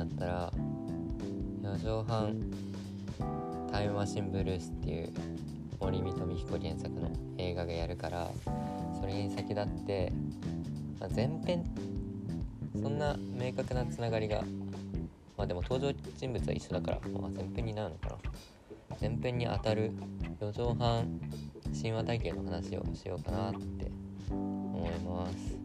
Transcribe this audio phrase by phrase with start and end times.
[0.00, 0.52] なったら
[1.62, 5.12] 4畳半タイムマシンブルースっていう
[5.78, 8.30] 森見富彦原作の映画がやるから
[8.98, 10.12] それに先立って、
[10.98, 11.64] まあ、前編
[12.80, 14.42] そんな明確なつながりが
[15.36, 18.16] まあでも登場人物は一緒だから、まあ、前編になるのかな。
[19.00, 19.92] 前編にあたる
[20.40, 21.20] 4畳半
[21.72, 23.90] 神話体系の話をしようかなって
[24.30, 25.58] 思います。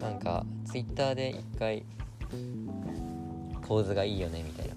[0.00, 1.84] なんか twitter で一回
[3.66, 4.74] 構図がいいよねみたいな。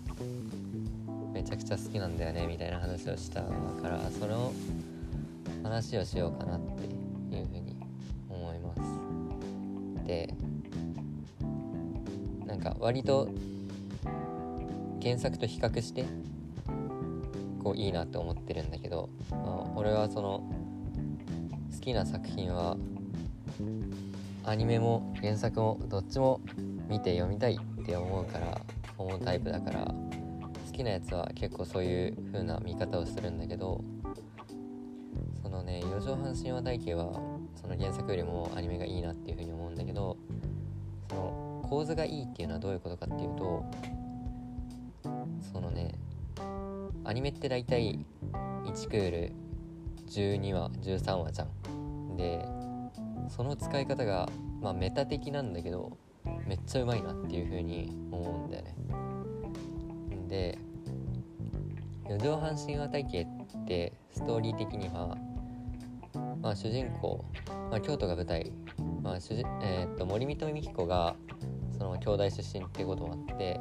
[1.33, 4.53] めちゃくちゃ好きなんだよねみたいな話をしたからその
[5.63, 6.85] 話をしようかなって
[7.35, 7.75] いうふうに
[8.29, 8.81] 思います。
[10.07, 10.33] で
[12.45, 13.27] なんか割と
[15.01, 16.05] 原作と比較して
[17.61, 20.49] こういいなって思ってるんだけど、まあ、俺はその
[21.73, 22.77] 好きな作品は
[24.45, 26.39] アニメも原作もどっちも
[26.87, 28.61] 見て読みたいって思うから
[28.97, 33.83] 思うタイプだから好きなやつは結構そういう風な見方をするんだけど
[35.41, 37.13] そのね四畳半神話体系は
[37.55, 40.17] その原作よりもアニメがいいなっていう風に思うんだけど
[41.09, 43.65] その構図がいいっていうのはどういうことかっていうと
[45.51, 45.95] そのね
[47.03, 48.05] アニメって大体
[48.65, 49.31] 1クール
[50.09, 52.17] 12話13話じゃん。
[52.17, 52.45] で
[53.29, 54.29] その使い方が
[54.61, 55.97] まあメタ的なんだけど
[56.45, 58.75] めっちゃうまいなっていう風に思うんだよね
[60.27, 60.57] で
[62.07, 65.17] 四畳半神話体系ってストーリー的には、
[66.41, 67.25] まあ、主人公、
[67.71, 68.51] まあ、京都が舞台、
[69.01, 71.15] まあ主人えー、っと森見と美彦が
[71.77, 73.59] その兄弟出身っていうこともあって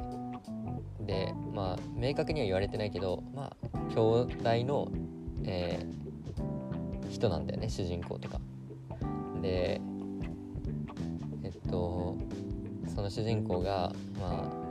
[0.99, 4.91] でまあ明確には言われてないけどまあ兄弟の、
[5.43, 8.39] えー、人なんだよね主人公とか。
[9.41, 9.81] で
[11.43, 12.17] えっと
[12.95, 14.65] その主人公がまあ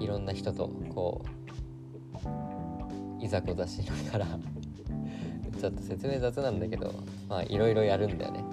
[0.00, 1.24] いろんな人とこ
[3.20, 4.26] ういざこざしながら
[5.58, 6.92] ちょっと説明雑なんだけど
[7.28, 8.44] まあいろいろやるんだよね、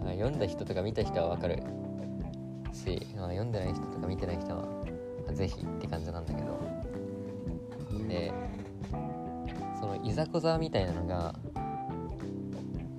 [0.00, 1.62] まあ、読んだ人とか見た人はわかる。
[2.78, 6.58] し、まあ、読んでない人とか見てない人は、まあ、ぜひって感じなんだけど。
[8.08, 8.32] で
[9.78, 11.34] そのいざこざみたいなのが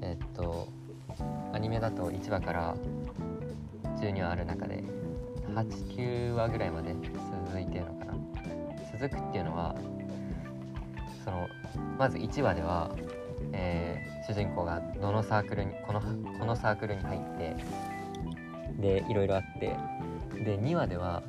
[0.01, 0.67] えっと
[1.51, 2.75] アニメだと1話から
[3.99, 4.83] 12話ある中で
[5.53, 6.95] 89話ぐらいまで
[7.47, 8.13] 続いてるのかな
[8.91, 9.75] 続くっていうのは
[11.23, 11.47] その
[11.97, 12.91] まず1話では、
[13.51, 17.55] えー、主人公がどのサークルにこのこのサークルに入って
[18.79, 19.75] でいろいろあって
[20.43, 21.21] で2話では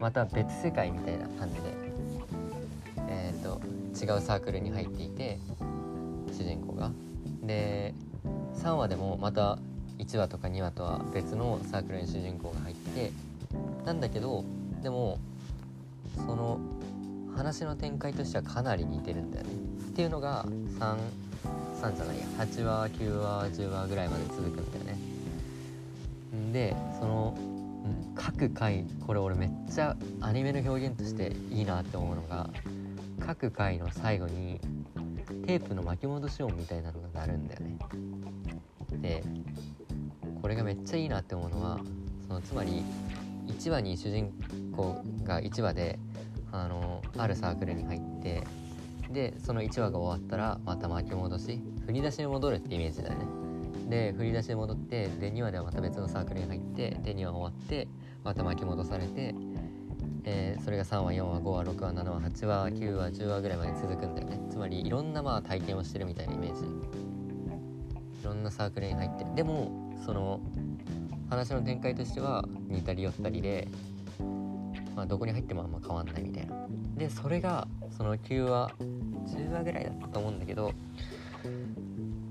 [0.00, 1.60] また別世界みたいな感じで、
[3.08, 3.60] えーと、
[3.94, 5.38] 違うサークルに入っていて
[6.32, 6.90] 主人公が。
[7.42, 7.94] で
[8.54, 9.58] 3話でもまた
[9.98, 13.12] 1話とか2話とは別のサークルに主人公が入って
[13.84, 14.44] なんだけど
[14.82, 15.18] でも
[16.16, 16.58] その
[17.36, 19.52] 話の展開としてはかなり似てるんだよね。
[19.90, 20.44] っていうのが
[20.78, 20.96] 3
[21.80, 24.98] 3じゃないや8話9話10話ぐらいまで続くんだよね。
[26.52, 27.40] でその、う
[28.10, 32.50] ん、各回これ俺めっちゃアニメの表現としていいなって思うのが
[33.20, 34.60] 各回の最後に
[35.46, 37.78] テープの巻き戻し音みたいなのが鳴るんだよね。
[38.92, 39.24] で
[40.42, 41.78] これがめっちゃいいなって思うのは
[42.26, 42.82] そのつまり
[43.46, 44.32] 1話に主人
[44.76, 46.00] 公が1話で
[46.50, 48.42] あのあるサークルに入って
[49.10, 53.26] でその1話が終わったらまた巻き戻し振り出しに戻るってイメージだよね。
[53.88, 57.88] で振り出しで戻ってで2話ではまた別のサークルに入ってで2話終わって
[58.24, 59.34] また巻き戻されて、
[60.24, 64.40] えー、それが3話4話5話6話7話8話9話10話ぐらいまで続くんだよね。
[64.50, 66.64] つまりいろんなまあ体験をしてるみたいなイメージ。
[68.22, 69.24] いろんなサークルに入って。
[69.34, 70.40] でもその
[71.30, 73.68] 話の展開としては似たり寄ったりで、
[74.94, 76.66] まあ、どこに入ってもあんま変わんないみたいな。
[76.96, 78.70] でそれがその9話
[79.26, 80.72] 10話ぐらいだったと思うんだけど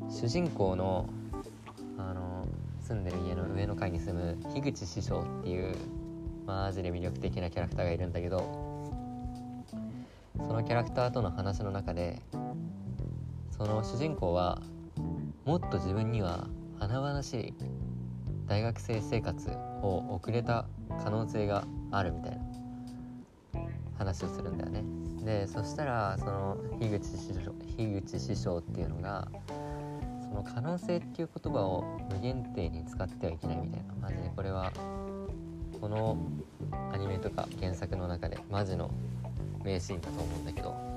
[0.09, 1.09] 主人公の
[1.97, 2.47] あの
[2.79, 5.75] 住んでる家の上の階に住む樋口師匠っていう
[6.45, 8.39] マジで魅力的なキャラクターがいるんだけど
[10.37, 12.21] そのキャラクターとの話の中で
[13.57, 14.61] その主人公は
[15.45, 16.47] もっと自分には
[16.81, 17.53] 華々しい
[18.47, 19.51] 大学生生活
[19.83, 20.65] を送れた
[21.03, 22.41] 可能性があるみたいな
[23.99, 24.83] 話をするんだよね。
[25.23, 29.27] でそしたらその樋口師匠樋口師匠っていうのが
[30.23, 33.93] その可能性っていう言葉を無限定に使ってはいけないみたいな。
[34.01, 34.71] マジでこれは
[35.79, 36.17] この
[36.91, 38.89] アニメとか原作の中でマジの
[39.63, 40.71] 名シーンだと思うんだけど。
[40.71, 40.91] うん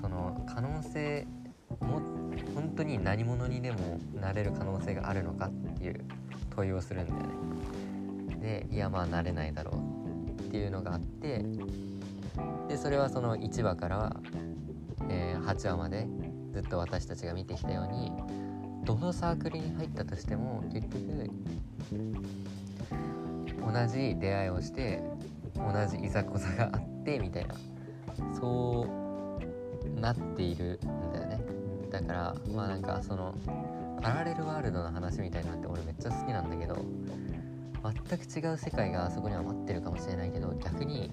[0.00, 1.26] その可能性
[1.80, 2.09] も本
[2.80, 6.04] 当に何者にでもなれる可能性があるのかっていう
[6.54, 8.66] 問いをするんだよね。
[8.66, 11.44] でいやまあ慣れないだろうっていうのがあって
[12.68, 14.16] でそれはその1話から、
[15.10, 16.06] えー、8話まで
[16.52, 18.12] ずっと私たちが見てきたように
[18.86, 21.30] どのサークルに入ったとしても結局
[23.60, 25.02] 同じ出会いをして
[25.54, 27.54] 同じいざこざがあってみたいな
[28.34, 31.09] そうなっているん
[31.90, 33.34] だからまあなんかその
[34.00, 36.84] パラレルワールドの話みたいなのって俺めっちゃ好きなんだけど
[38.08, 41.10] 全く違う世界があそこには待ってるかもしれないけど逆に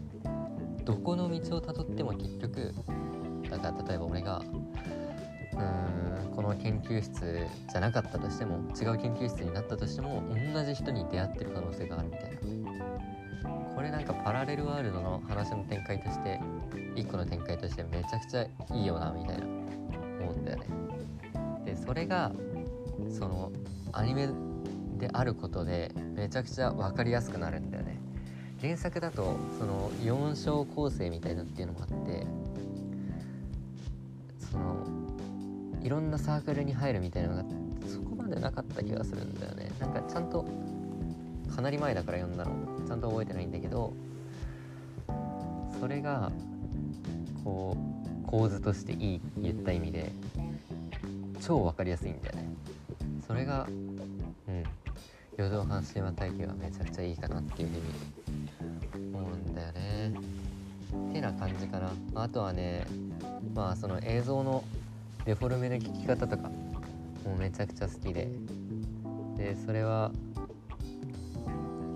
[0.83, 2.73] どこの道をたどっても結局
[3.49, 4.41] だから例えば俺が
[5.53, 10.23] うーんこの研究室じゃなかったとしても違う研究室になったとしても
[10.53, 12.37] 同じ人に出会ってる可能性があるみたいな。
[13.75, 16.39] これなんかパラレルワールドの話の展開として
[16.95, 18.41] 1個の展開としてめちゃくちゃ
[18.75, 19.45] いいよなみたいな。
[20.27, 20.65] 思うんだよね。
[21.65, 22.31] でそれが
[23.09, 23.51] その
[23.91, 24.29] アニメ
[24.97, 27.97] であることでめちゃくちゃ分かりやすくなるんだよね。
[28.59, 32.25] 原作だとその4章構成みたいなっていうのもあって
[34.39, 34.87] その
[35.83, 37.43] いろんなサークルに入るみたいなのが
[37.87, 39.71] そこまでなかった気がするんだよね。
[39.79, 40.45] なんかちゃんと
[41.55, 42.51] かなり前だから読んだの。
[42.87, 43.93] ちゃんと覚えてないんだけど
[45.79, 46.31] それが
[47.43, 47.96] こう
[48.27, 50.11] 構図としていい言った意味で
[51.41, 52.49] 超分かりやすいんだよね。
[53.25, 53.67] それが
[54.47, 54.63] うん。
[55.37, 60.13] 夜道半神話体系はめちゃくちゃいいかなっていうふうに思うんだよね。
[61.13, 61.91] てな感じかな。
[62.15, 62.87] あとはね
[63.53, 64.63] まあその映像の
[65.25, 66.49] デフォルメの聞き方とか
[67.23, 68.27] もうめちゃくちゃ好きで。
[69.37, 70.11] でそれは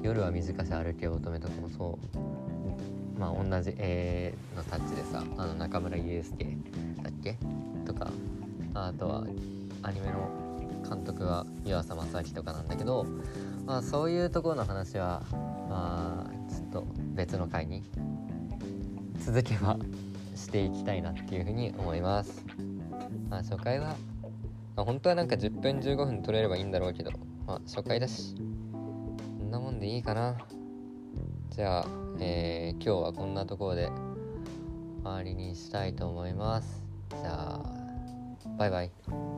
[0.04, 3.01] 夜は短し歩け乙女とかもそう。
[3.22, 6.58] まあ同じ絵のタッチでさあの中村祐介
[7.04, 7.38] だっけ？
[7.86, 8.12] とか
[8.74, 9.24] あとは
[9.84, 10.32] アニメの
[10.90, 13.06] 監督は湯浅正明とかなんだけど、
[13.68, 15.22] まあ、そういうところの話は
[15.70, 17.84] まあちょっと別の回に
[19.20, 19.78] 続けば
[20.36, 22.44] していきたいなっていうふうに思います。
[23.30, 23.96] まあ、初回は、
[24.76, 27.12] まあ、本当はなんか10分15分取れればいいんだろうけど、
[27.46, 28.36] まあ、初回だし
[28.74, 28.78] こ
[29.46, 30.38] んなもんでいいかな
[31.52, 31.86] じゃあ、
[32.22, 33.92] えー、今日はこんなところで
[35.04, 36.82] 終わりにしたいと思います。
[37.10, 37.60] じゃあ
[38.58, 39.31] バイバイ。